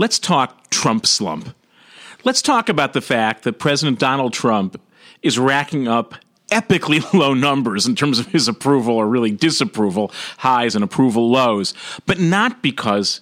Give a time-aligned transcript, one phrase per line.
[0.00, 1.54] Let's talk Trump slump.
[2.24, 4.80] Let's talk about the fact that President Donald Trump
[5.20, 6.14] is racking up
[6.50, 11.74] epically low numbers in terms of his approval or really disapproval highs and approval lows,
[12.06, 13.20] but not because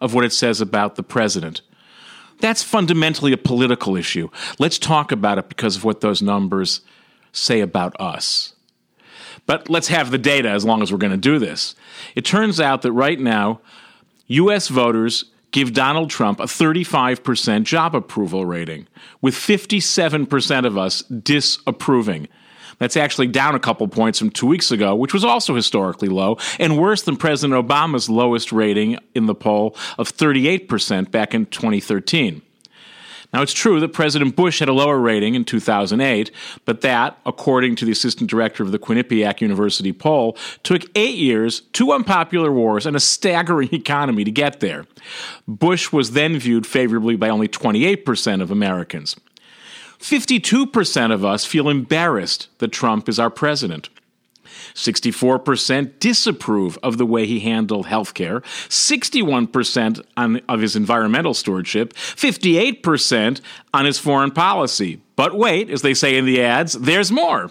[0.00, 1.60] of what it says about the president.
[2.40, 4.28] That's fundamentally a political issue.
[4.58, 6.80] Let's talk about it because of what those numbers
[7.30, 8.52] say about us.
[9.46, 11.76] But let's have the data as long as we're going to do this.
[12.16, 13.60] It turns out that right now,
[14.26, 14.66] U.S.
[14.66, 18.86] voters give Donald Trump a 35% job approval rating,
[19.20, 22.28] with 57% of us disapproving.
[22.78, 26.38] That's actually down a couple points from two weeks ago, which was also historically low,
[26.58, 32.42] and worse than President Obama's lowest rating in the poll of 38% back in 2013.
[33.32, 36.30] Now, it's true that President Bush had a lower rating in 2008,
[36.64, 41.60] but that, according to the assistant director of the Quinnipiac University poll, took eight years,
[41.72, 44.86] two unpopular wars, and a staggering economy to get there.
[45.46, 49.16] Bush was then viewed favorably by only 28% of Americans.
[49.98, 53.88] 52% of us feel embarrassed that Trump is our president.
[54.74, 63.40] 64% disapprove of the way he handled healthcare, 61% on, of his environmental stewardship, 58%
[63.74, 65.00] on his foreign policy.
[65.16, 67.50] But wait, as they say in the ads, there's more.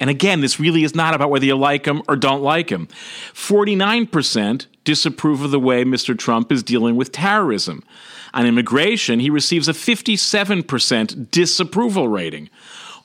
[0.00, 2.86] And again, this really is not about whether you like him or don't like him.
[3.34, 6.18] 49% disapprove of the way Mr.
[6.18, 7.84] Trump is dealing with terrorism.
[8.32, 12.48] On immigration, he receives a 57% disapproval rating.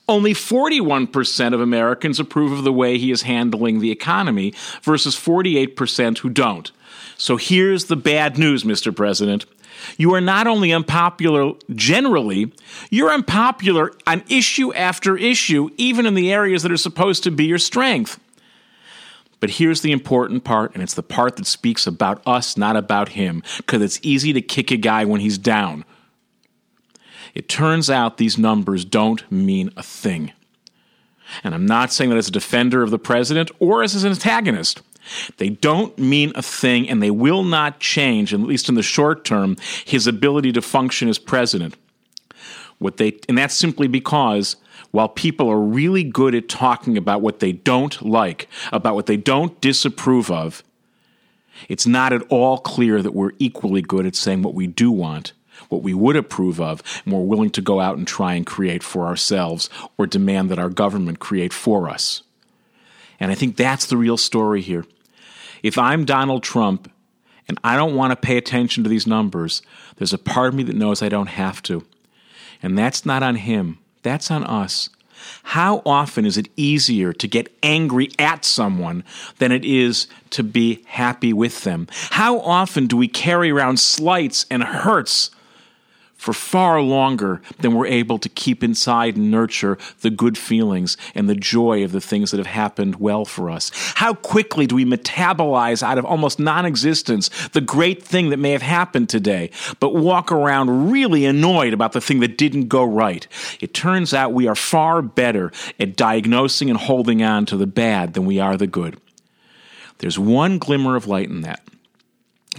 [0.08, 6.18] Only 41% of Americans approve of the way he is handling the economy versus 48%
[6.18, 6.70] who don't.
[7.16, 8.94] So here's the bad news, Mr.
[8.94, 9.46] President.
[9.98, 12.52] You are not only unpopular generally,
[12.90, 17.46] you're unpopular on issue after issue, even in the areas that are supposed to be
[17.46, 18.20] your strength.
[19.38, 23.10] But here's the important part, and it's the part that speaks about us, not about
[23.10, 25.84] him, because it's easy to kick a guy when he's down.
[27.36, 30.32] It turns out these numbers don't mean a thing.
[31.44, 34.80] And I'm not saying that as a defender of the president or as an antagonist.
[35.36, 39.26] They don't mean a thing, and they will not change, at least in the short
[39.26, 41.76] term, his ability to function as president.
[42.78, 44.56] What they, and that's simply because
[44.90, 49.18] while people are really good at talking about what they don't like, about what they
[49.18, 50.64] don't disapprove of,
[51.68, 55.34] it's not at all clear that we're equally good at saying what we do want
[55.68, 58.82] what we would approve of, and we're willing to go out and try and create
[58.82, 59.68] for ourselves
[59.98, 62.22] or demand that our government create for us.
[63.18, 64.84] And I think that's the real story here.
[65.62, 66.90] If I'm Donald Trump
[67.48, 69.62] and I don't want to pay attention to these numbers,
[69.96, 71.84] there's a part of me that knows I don't have to.
[72.62, 74.90] And that's not on him, that's on us.
[75.42, 79.02] How often is it easier to get angry at someone
[79.38, 81.88] than it is to be happy with them?
[82.10, 85.30] How often do we carry around slights and hurts
[86.16, 91.28] for far longer than we're able to keep inside and nurture the good feelings and
[91.28, 93.70] the joy of the things that have happened well for us.
[93.96, 98.52] How quickly do we metabolize out of almost non existence the great thing that may
[98.52, 103.26] have happened today, but walk around really annoyed about the thing that didn't go right?
[103.60, 108.14] It turns out we are far better at diagnosing and holding on to the bad
[108.14, 108.98] than we are the good.
[109.98, 111.62] There's one glimmer of light in that.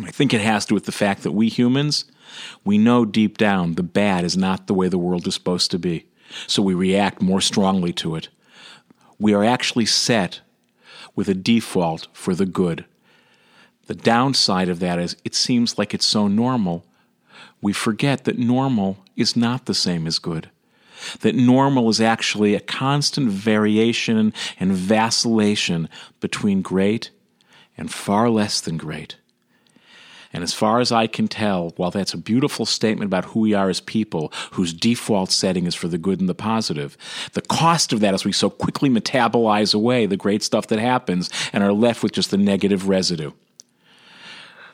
[0.05, 2.05] I think it has to do with the fact that we humans,
[2.63, 5.79] we know deep down the bad is not the way the world is supposed to
[5.79, 6.05] be.
[6.45, 8.29] So we react more strongly to it.
[9.17, 10.41] We are actually set
[11.15, 12.85] with a default for the good.
[13.87, 16.85] The downside of that is it seems like it's so normal.
[17.61, 20.49] We forget that normal is not the same as good.
[21.21, 27.11] That normal is actually a constant variation and vacillation between great
[27.77, 29.15] and far less than great.
[30.33, 33.53] And as far as I can tell, while that's a beautiful statement about who we
[33.53, 36.97] are as people, whose default setting is for the good and the positive,
[37.33, 41.29] the cost of that is we so quickly metabolize away the great stuff that happens
[41.53, 43.31] and are left with just the negative residue.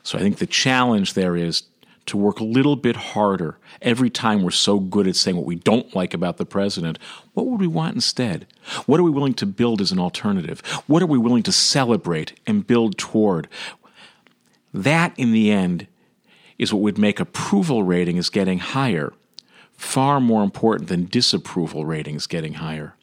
[0.02, 1.62] So I think the challenge there is
[2.06, 5.56] to work a little bit harder every time we're so good at saying what we
[5.56, 6.98] don't like about the president.
[7.32, 8.46] What would we want instead?
[8.86, 10.60] What are we willing to build as an alternative?
[10.86, 13.48] What are we willing to celebrate and build toward?
[14.74, 15.86] That, in the end,
[16.58, 19.12] is what would make approval ratings getting higher
[19.76, 22.94] far more important than disapproval ratings getting higher.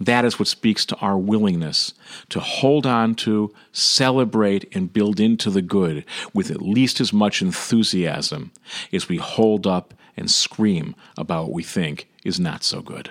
[0.00, 1.92] That is what speaks to our willingness
[2.30, 7.42] to hold on to, celebrate, and build into the good with at least as much
[7.42, 8.52] enthusiasm
[8.92, 13.10] as we hold up and scream about what we think is not so good.